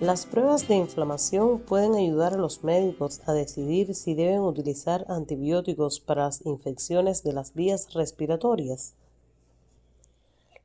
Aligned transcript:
Las 0.00 0.24
pruebas 0.24 0.66
de 0.66 0.76
inflamación 0.76 1.58
pueden 1.58 1.94
ayudar 1.94 2.32
a 2.32 2.38
los 2.38 2.64
médicos 2.64 3.20
a 3.26 3.34
decidir 3.34 3.94
si 3.94 4.14
deben 4.14 4.40
utilizar 4.40 5.04
antibióticos 5.10 6.00
para 6.00 6.24
las 6.24 6.40
infecciones 6.46 7.22
de 7.22 7.34
las 7.34 7.52
vías 7.52 7.92
respiratorias. 7.92 8.94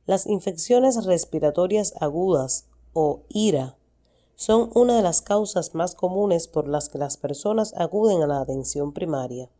Las 0.06 0.24
infecciones 0.24 1.04
respiratorias 1.04 1.92
agudas 2.00 2.64
o 2.94 3.20
IRA 3.28 3.76
son 4.36 4.70
una 4.74 4.96
de 4.96 5.02
las 5.02 5.20
causas 5.20 5.74
más 5.74 5.94
comunes 5.94 6.48
por 6.48 6.66
las 6.66 6.88
que 6.88 6.96
las 6.96 7.18
personas 7.18 7.74
acuden 7.76 8.22
a 8.22 8.26
la 8.26 8.40
atención 8.40 8.94
primaria. 8.94 9.50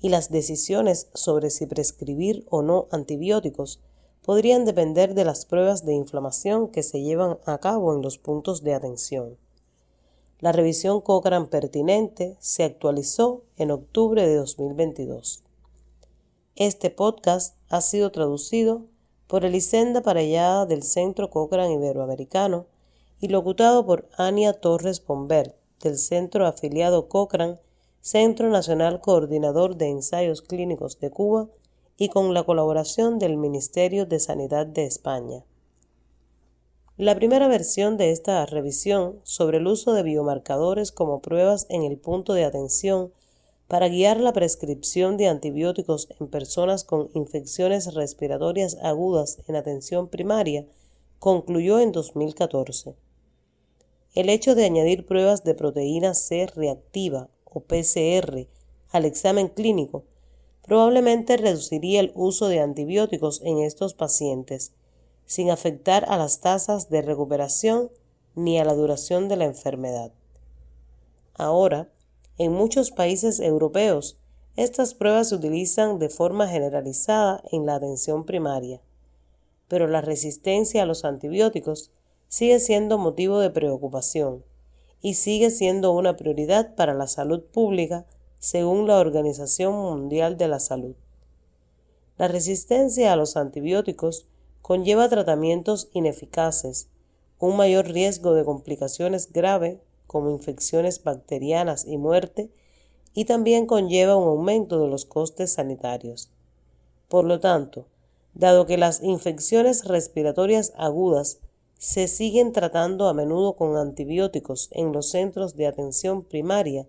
Y 0.00 0.10
las 0.10 0.30
decisiones 0.30 1.08
sobre 1.14 1.50
si 1.50 1.66
prescribir 1.66 2.46
o 2.48 2.62
no 2.62 2.86
antibióticos 2.92 3.80
podrían 4.24 4.64
depender 4.64 5.14
de 5.14 5.24
las 5.24 5.44
pruebas 5.44 5.84
de 5.84 5.92
inflamación 5.92 6.68
que 6.68 6.82
se 6.82 7.02
llevan 7.02 7.38
a 7.44 7.58
cabo 7.58 7.94
en 7.94 8.00
los 8.00 8.16
puntos 8.16 8.62
de 8.62 8.72
atención. 8.72 9.36
La 10.40 10.50
revisión 10.50 11.02
Cochrane 11.02 11.46
pertinente 11.46 12.36
se 12.40 12.64
actualizó 12.64 13.42
en 13.58 13.70
octubre 13.70 14.26
de 14.26 14.34
2022. 14.36 15.42
Este 16.56 16.88
podcast 16.88 17.56
ha 17.68 17.82
sido 17.82 18.12
traducido 18.12 18.86
por 19.26 19.44
Elisenda 19.44 20.00
Parellada 20.00 20.64
del 20.64 20.84
Centro 20.84 21.28
Cochrane 21.28 21.74
Iberoamericano 21.74 22.64
y 23.20 23.28
locutado 23.28 23.84
por 23.84 24.08
Ania 24.16 24.54
Torres 24.54 25.04
Bombert 25.04 25.54
del 25.82 25.98
Centro 25.98 26.46
Afiliado 26.46 27.08
Cochrane, 27.08 27.58
Centro 28.00 28.48
Nacional 28.48 29.02
Coordinador 29.02 29.76
de 29.76 29.88
Ensayos 29.88 30.40
Clínicos 30.40 30.98
de 30.98 31.10
Cuba 31.10 31.48
y 31.96 32.08
con 32.08 32.34
la 32.34 32.42
colaboración 32.42 33.18
del 33.18 33.36
Ministerio 33.36 34.06
de 34.06 34.18
Sanidad 34.18 34.66
de 34.66 34.84
España. 34.84 35.44
La 36.96 37.14
primera 37.14 37.48
versión 37.48 37.96
de 37.96 38.10
esta 38.10 38.46
revisión 38.46 39.20
sobre 39.24 39.58
el 39.58 39.66
uso 39.66 39.94
de 39.94 40.02
biomarcadores 40.02 40.92
como 40.92 41.20
pruebas 41.20 41.66
en 41.68 41.82
el 41.82 41.98
punto 41.98 42.34
de 42.34 42.44
atención 42.44 43.12
para 43.66 43.88
guiar 43.88 44.20
la 44.20 44.32
prescripción 44.32 45.16
de 45.16 45.28
antibióticos 45.28 46.08
en 46.20 46.28
personas 46.28 46.84
con 46.84 47.10
infecciones 47.14 47.94
respiratorias 47.94 48.76
agudas 48.82 49.38
en 49.48 49.56
atención 49.56 50.08
primaria 50.08 50.66
concluyó 51.18 51.80
en 51.80 51.90
2014. 51.92 52.94
El 54.14 54.28
hecho 54.28 54.54
de 54.54 54.64
añadir 54.64 55.06
pruebas 55.06 55.42
de 55.42 55.54
proteína 55.54 56.14
C 56.14 56.46
reactiva 56.46 57.28
o 57.44 57.60
PCR 57.60 58.46
al 58.90 59.04
examen 59.04 59.48
clínico 59.48 60.04
probablemente 60.66 61.36
reduciría 61.36 62.00
el 62.00 62.12
uso 62.14 62.48
de 62.48 62.60
antibióticos 62.60 63.42
en 63.42 63.58
estos 63.58 63.94
pacientes, 63.94 64.72
sin 65.26 65.50
afectar 65.50 66.04
a 66.08 66.16
las 66.16 66.40
tasas 66.40 66.88
de 66.88 67.02
recuperación 67.02 67.90
ni 68.34 68.58
a 68.58 68.64
la 68.64 68.74
duración 68.74 69.28
de 69.28 69.36
la 69.36 69.44
enfermedad. 69.44 70.12
Ahora, 71.34 71.90
en 72.38 72.52
muchos 72.52 72.90
países 72.90 73.40
europeos, 73.40 74.18
estas 74.56 74.94
pruebas 74.94 75.28
se 75.28 75.34
utilizan 75.34 75.98
de 75.98 76.08
forma 76.08 76.48
generalizada 76.48 77.42
en 77.52 77.66
la 77.66 77.74
atención 77.74 78.24
primaria, 78.24 78.80
pero 79.68 79.86
la 79.86 80.00
resistencia 80.00 80.82
a 80.82 80.86
los 80.86 81.04
antibióticos 81.04 81.90
sigue 82.28 82.58
siendo 82.58 82.96
motivo 82.98 83.38
de 83.38 83.50
preocupación 83.50 84.44
y 85.02 85.14
sigue 85.14 85.50
siendo 85.50 85.92
una 85.92 86.16
prioridad 86.16 86.74
para 86.74 86.94
la 86.94 87.06
salud 87.06 87.42
pública 87.42 88.06
según 88.44 88.86
la 88.86 88.98
Organización 88.98 89.72
Mundial 89.72 90.36
de 90.36 90.48
la 90.48 90.60
Salud. 90.60 90.94
La 92.18 92.28
resistencia 92.28 93.10
a 93.10 93.16
los 93.16 93.38
antibióticos 93.38 94.26
conlleva 94.60 95.08
tratamientos 95.08 95.88
ineficaces, 95.94 96.88
un 97.38 97.56
mayor 97.56 97.86
riesgo 97.86 98.34
de 98.34 98.44
complicaciones 98.44 99.32
graves 99.32 99.78
como 100.06 100.30
infecciones 100.30 101.02
bacterianas 101.02 101.86
y 101.86 101.96
muerte, 101.96 102.50
y 103.14 103.24
también 103.24 103.64
conlleva 103.64 104.14
un 104.14 104.28
aumento 104.28 104.78
de 104.78 104.88
los 104.88 105.06
costes 105.06 105.54
sanitarios. 105.54 106.28
Por 107.08 107.24
lo 107.24 107.40
tanto, 107.40 107.86
dado 108.34 108.66
que 108.66 108.76
las 108.76 109.02
infecciones 109.02 109.86
respiratorias 109.86 110.74
agudas 110.76 111.38
se 111.78 112.08
siguen 112.08 112.52
tratando 112.52 113.08
a 113.08 113.14
menudo 113.14 113.56
con 113.56 113.78
antibióticos 113.78 114.68
en 114.72 114.92
los 114.92 115.08
centros 115.08 115.56
de 115.56 115.66
atención 115.66 116.24
primaria, 116.24 116.86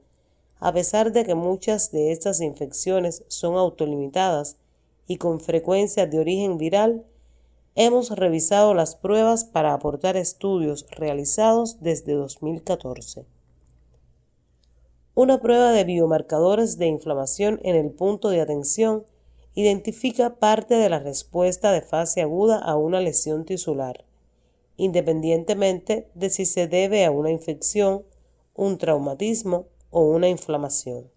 a 0.66 0.74
pesar 0.74 1.12
de 1.12 1.24
que 1.26 1.36
muchas 1.36 1.92
de 1.92 2.12
estas 2.12 2.42
infecciones 2.42 3.24
son 3.28 3.54
autolimitadas 3.54 4.58
y 5.06 5.18
con 5.18 5.40
frecuencia 5.40 6.08
de 6.08 6.18
origen 6.18 6.58
viral, 6.58 7.06
hemos 7.76 8.10
revisado 8.10 8.74
las 8.74 8.96
pruebas 8.96 9.46
para 9.46 9.76
aportar 9.76 10.18
estudios 10.18 10.88
realizados 10.90 11.82
desde 11.82 12.14
2014. 12.14 13.28
Una 15.14 15.40
prueba 15.40 15.72
de 15.72 15.84
biomarcadores 15.84 16.80
de 16.80 16.88
inflamación 16.88 17.60
en 17.62 17.76
el 17.76 17.92
punto 17.92 18.30
de 18.30 18.42
atención 18.42 19.06
identifica 19.54 20.38
parte 20.38 20.74
de 20.74 20.90
la 20.90 20.98
respuesta 20.98 21.74
de 21.74 21.84
fase 21.84 22.24
aguda 22.24 22.58
a 22.58 22.76
una 22.76 23.02
lesión 23.02 23.46
tisular, 23.46 24.04
independientemente 24.78 26.10
de 26.16 26.32
si 26.32 26.48
se 26.48 26.68
debe 26.68 27.06
a 27.06 27.12
una 27.12 27.30
infección, 27.30 28.04
un 28.56 28.80
traumatismo 28.80 29.68
o 29.96 30.02
una 30.02 30.28
inflamación. 30.28 31.10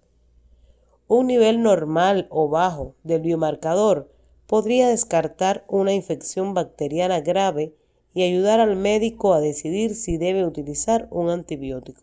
Un 1.09 1.27
nivel 1.27 1.65
normal 1.65 2.29
o 2.31 2.49
bajo 2.49 2.95
del 3.03 3.23
biomarcador 3.23 4.09
podría 4.47 4.87
descartar 4.87 5.65
una 5.67 5.93
infección 5.95 6.55
bacteriana 6.55 7.21
grave 7.21 7.75
y 8.15 8.23
ayudar 8.23 8.61
al 8.61 8.77
médico 8.77 9.35
a 9.35 9.41
decidir 9.41 9.97
si 9.97 10.17
debe 10.17 10.47
utilizar 10.47 11.09
un 11.11 11.29
antibiótico. 11.29 12.03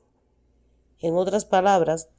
En 1.00 1.16
otras 1.16 1.46
palabras, 1.46 2.10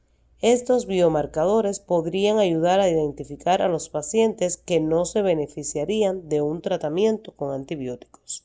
estos 0.40 0.86
biomarcadores 0.86 1.78
podrían 1.78 2.38
ayudar 2.38 2.80
a 2.80 2.88
identificar 2.88 3.60
a 3.60 3.68
los 3.68 3.90
pacientes 3.90 4.56
que 4.56 4.80
no 4.80 5.04
se 5.04 5.20
beneficiarían 5.20 6.30
de 6.30 6.40
un 6.40 6.62
tratamiento 6.62 7.36
con 7.36 7.52
antibióticos. 7.52 8.42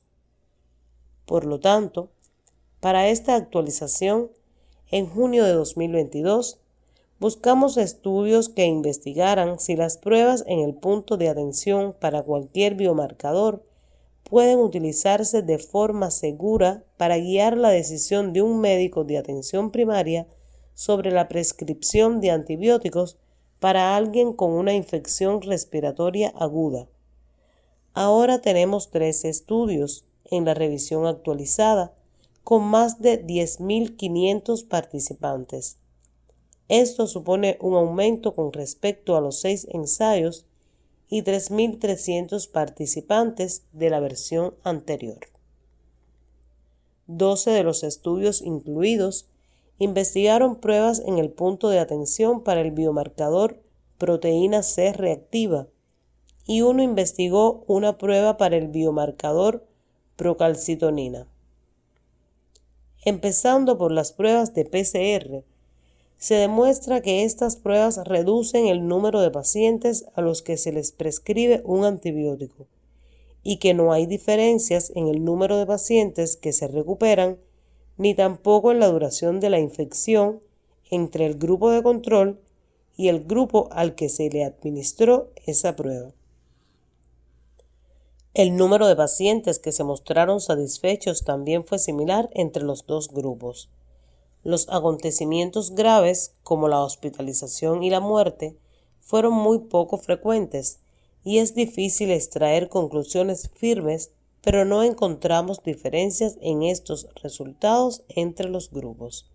Por 1.26 1.46
lo 1.46 1.62
tanto, 1.62 2.12
para 2.82 3.08
esta 3.08 3.36
actualización 3.36 4.30
en 4.92 5.08
junio 5.08 5.46
de 5.46 5.54
2022, 5.54 6.60
buscamos 7.18 7.78
estudios 7.78 8.50
que 8.50 8.66
investigaran 8.66 9.58
si 9.58 9.78
las 9.78 9.98
pruebas 9.98 10.44
en 10.48 10.60
el 10.60 10.74
punto 10.76 11.16
de 11.16 11.30
atención 11.30 11.96
para 11.98 12.24
cualquier 12.24 12.76
biomarcador 12.76 13.64
pueden 14.30 14.60
utilizarse 14.60 15.42
de 15.44 15.60
forma 15.60 16.12
segura 16.12 16.84
para 16.98 17.18
guiar 17.18 17.56
la 17.56 17.70
decisión 17.70 18.34
de 18.34 18.42
un 18.42 18.60
médico 18.60 19.06
de 19.06 19.18
atención 19.18 19.72
primaria 19.72 20.28
sobre 20.74 21.12
la 21.12 21.30
prescripción 21.30 22.20
de 22.20 22.32
antibióticos 22.32 23.18
para 23.60 23.96
alguien 23.96 24.34
con 24.34 24.52
una 24.52 24.74
infección 24.74 25.42
respiratoria 25.42 26.34
aguda. 26.36 26.90
Ahora 27.94 28.42
tenemos 28.42 28.90
tres 28.90 29.24
estudios 29.24 30.06
en 30.26 30.44
la 30.44 30.54
revisión 30.54 31.06
actualizada 31.06 31.94
con 32.44 32.64
más 32.64 33.02
de 33.02 33.26
10.500 33.26 34.68
participantes. 34.68 35.78
Esto 36.68 37.06
supone 37.08 37.58
un 37.62 37.76
aumento 37.76 38.34
con 38.34 38.52
respecto 38.54 39.16
a 39.16 39.22
los 39.22 39.40
seis 39.40 39.68
ensayos 39.70 40.46
y 41.10 41.22
3.300 41.24 42.50
participantes 42.50 43.64
de 43.74 43.90
la 43.90 44.00
versión 44.00 44.56
anterior. 44.64 45.20
12 47.08 47.52
de 47.52 47.64
los 47.64 47.84
estudios 47.84 48.42
incluidos 48.42 49.28
investigaron 49.78 50.56
pruebas 50.56 51.02
en 51.06 51.20
el 51.20 51.30
punto 51.30 51.70
de 51.70 51.80
atención 51.80 52.44
para 52.44 52.62
el 52.62 52.72
biomarcador 52.72 53.62
proteína 53.98 54.64
C 54.64 54.94
reactiva 54.94 55.68
y 56.46 56.62
uno 56.62 56.82
investigó 56.82 57.64
una 57.68 57.98
prueba 57.98 58.38
para 58.38 58.58
el 58.58 58.68
biomarcador 58.70 59.66
procalcitonina 60.16 61.28
empezando 63.04 63.78
por 63.78 63.92
las 63.92 64.12
pruebas 64.12 64.54
de 64.54 64.66
PCR, 64.66 65.44
se 66.18 66.36
demuestra 66.36 67.02
que 67.02 67.24
estas 67.24 67.56
pruebas 67.56 68.00
reducen 68.06 68.68
el 68.68 68.88
número 68.88 69.22
de 69.22 69.32
pacientes 69.32 70.06
a 70.14 70.22
los 70.22 70.44
que 70.44 70.56
se 70.58 70.72
les 70.72 70.92
prescribe 70.92 71.62
un 71.66 71.84
antibiótico 71.84 72.68
y 73.44 73.58
que 73.58 73.74
no 73.74 73.92
hay 73.92 74.06
diferencias 74.06 74.92
en 74.96 75.08
el 75.08 75.26
número 75.26 75.58
de 75.58 75.66
pacientes 75.66 76.38
que 76.38 76.54
se 76.54 76.68
recuperan 76.68 77.40
ni 77.98 78.14
tampoco 78.14 78.72
en 78.72 78.80
la 78.80 78.88
duración 78.88 79.40
de 79.40 79.50
la 79.50 79.60
infección 79.60 80.42
entre 80.92 81.26
el 81.26 81.40
grupo 81.40 81.72
de 81.72 81.82
control 81.82 82.40
y 82.96 83.08
el 83.08 83.24
grupo 83.24 83.70
al 83.72 83.96
que 83.96 84.10
se 84.10 84.30
le 84.30 84.44
administró 84.44 85.32
esa 85.48 85.76
prueba. 85.76 86.12
El 88.42 88.56
número 88.56 88.88
de 88.88 88.96
pacientes 88.96 89.60
que 89.60 89.72
se 89.72 89.84
mostraron 89.84 90.42
satisfechos 90.42 91.24
también 91.24 91.64
fue 91.64 91.78
similar 91.78 92.28
entre 92.34 92.64
los 92.64 92.88
dos 92.88 93.10
grupos. 93.10 93.70
Los 94.44 94.68
acontecimientos 94.70 95.76
graves, 95.76 96.34
como 96.42 96.68
la 96.68 96.82
hospitalización 96.82 97.84
y 97.84 97.92
la 97.92 98.00
muerte, 98.00 98.58
fueron 99.00 99.34
muy 99.34 99.60
poco 99.60 100.00
frecuentes 100.00 100.80
y 101.24 101.38
es 101.38 101.54
difícil 101.54 102.10
extraer 102.10 102.68
conclusiones 102.68 103.48
firmes 103.54 104.10
pero 104.42 104.66
no 104.66 104.82
encontramos 104.82 105.62
diferencias 105.62 106.40
en 106.42 106.64
estos 106.64 107.10
resultados 107.22 108.02
entre 108.10 108.50
los 108.50 108.72
grupos. 108.72 109.30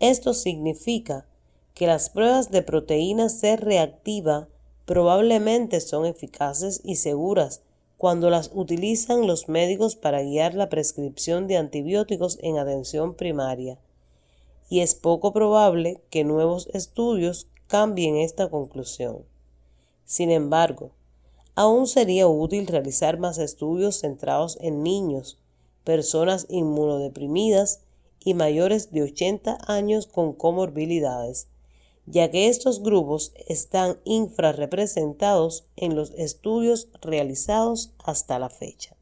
Esto 0.00 0.32
significa 0.32 1.26
que 1.74 1.86
las 1.86 2.08
pruebas 2.08 2.50
de 2.50 2.62
proteína 2.62 3.28
C 3.28 3.58
reactiva 3.58 4.48
probablemente 4.86 5.82
son 5.82 6.06
eficaces 6.06 6.80
y 6.84 6.96
seguras 6.96 7.60
cuando 8.02 8.30
las 8.30 8.50
utilizan 8.52 9.28
los 9.28 9.48
médicos 9.48 9.94
para 9.94 10.24
guiar 10.24 10.54
la 10.54 10.68
prescripción 10.68 11.46
de 11.46 11.56
antibióticos 11.56 12.36
en 12.42 12.58
atención 12.58 13.14
primaria, 13.14 13.78
y 14.68 14.80
es 14.80 14.96
poco 14.96 15.32
probable 15.32 16.02
que 16.10 16.24
nuevos 16.24 16.68
estudios 16.72 17.46
cambien 17.68 18.16
esta 18.16 18.50
conclusión. 18.50 19.24
Sin 20.04 20.32
embargo, 20.32 20.90
aún 21.54 21.86
sería 21.86 22.26
útil 22.26 22.66
realizar 22.66 23.20
más 23.20 23.38
estudios 23.38 24.00
centrados 24.00 24.58
en 24.60 24.82
niños, 24.82 25.38
personas 25.84 26.46
inmunodeprimidas 26.48 27.82
y 28.18 28.34
mayores 28.34 28.90
de 28.90 29.04
80 29.04 29.58
años 29.68 30.08
con 30.08 30.32
comorbilidades, 30.32 31.46
ya 32.06 32.30
que 32.30 32.48
estos 32.48 32.82
grupos 32.82 33.32
están 33.46 33.98
infrarrepresentados 34.04 35.66
en 35.76 35.94
los 35.94 36.10
estudios 36.12 36.88
realizados 37.00 37.92
hasta 37.98 38.38
la 38.38 38.50
fecha. 38.50 38.96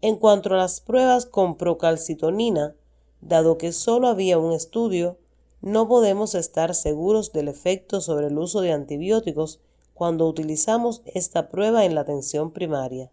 En 0.00 0.16
cuanto 0.16 0.52
a 0.54 0.56
las 0.56 0.80
pruebas 0.80 1.26
con 1.26 1.56
procalcitonina, 1.56 2.74
dado 3.20 3.58
que 3.58 3.72
solo 3.72 4.08
había 4.08 4.38
un 4.38 4.52
estudio, 4.52 5.18
no 5.60 5.86
podemos 5.86 6.34
estar 6.34 6.74
seguros 6.74 7.32
del 7.32 7.46
efecto 7.46 8.00
sobre 8.00 8.26
el 8.26 8.38
uso 8.38 8.62
de 8.62 8.72
antibióticos 8.72 9.60
cuando 9.94 10.26
utilizamos 10.26 11.02
esta 11.04 11.50
prueba 11.50 11.84
en 11.84 11.94
la 11.94 12.00
atención 12.00 12.50
primaria. 12.50 13.12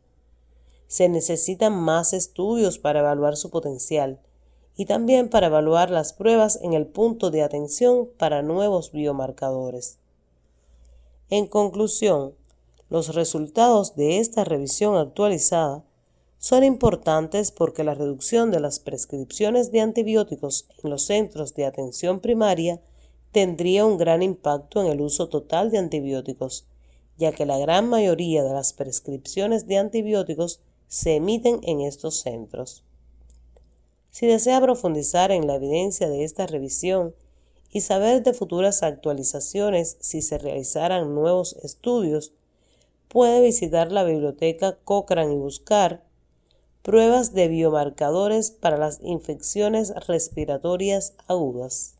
Se 0.87 1.09
necesitan 1.09 1.73
más 1.75 2.13
estudios 2.13 2.79
para 2.79 3.01
evaluar 3.01 3.37
su 3.37 3.51
potencial 3.51 4.19
y 4.79 4.85
también 4.85 5.27
para 5.27 5.47
evaluar 5.47 5.89
las 5.89 6.13
pruebas 6.13 6.57
en 6.61 6.71
el 6.71 6.87
punto 6.87 7.31
de 7.31 7.43
atención 7.43 8.07
para 8.17 8.41
nuevos 8.41 8.93
biomarcadores. 8.93 9.97
En 11.29 11.47
conclusión, 11.47 12.33
los 12.89 13.13
resultados 13.13 13.97
de 13.97 14.19
esta 14.19 14.45
revisión 14.45 14.95
actualizada 14.95 15.83
son 16.37 16.63
importantes 16.63 17.51
porque 17.51 17.83
la 17.83 17.93
reducción 17.93 18.51
de 18.51 18.61
las 18.61 18.79
prescripciones 18.79 19.73
de 19.73 19.81
antibióticos 19.81 20.69
en 20.81 20.91
los 20.91 21.03
centros 21.03 21.55
de 21.55 21.65
atención 21.65 22.21
primaria 22.21 22.79
tendría 23.33 23.85
un 23.85 23.97
gran 23.97 24.23
impacto 24.23 24.79
en 24.79 24.87
el 24.87 25.01
uso 25.01 25.27
total 25.27 25.71
de 25.71 25.77
antibióticos, 25.77 26.67
ya 27.17 27.33
que 27.33 27.45
la 27.45 27.57
gran 27.57 27.89
mayoría 27.89 28.45
de 28.45 28.53
las 28.53 28.71
prescripciones 28.71 29.67
de 29.67 29.77
antibióticos 29.77 30.61
se 30.87 31.17
emiten 31.17 31.59
en 31.63 31.81
estos 31.81 32.21
centros. 32.21 32.85
Si 34.11 34.25
desea 34.25 34.59
profundizar 34.59 35.31
en 35.31 35.47
la 35.47 35.55
evidencia 35.55 36.09
de 36.09 36.23
esta 36.23 36.47
revisión 36.47 37.13
y 37.71 37.81
saber 37.81 38.23
de 38.23 38.33
futuras 38.33 38.81
actualizaciones 38.81 39.97
si 39.99 40.21
se 40.21 40.37
realizaran 40.37 41.13
nuevos 41.13 41.55
estudios, 41.63 42.33
puede 43.07 43.41
visitar 43.41 43.91
la 43.91 44.03
biblioteca 44.03 44.77
Cochrane 44.83 45.33
y 45.33 45.37
buscar 45.37 46.03
pruebas 46.81 47.33
de 47.33 47.47
biomarcadores 47.47 48.49
para 48.49 48.77
las 48.77 48.99
infecciones 49.03 49.93
respiratorias 50.07 51.13
agudas. 51.27 51.98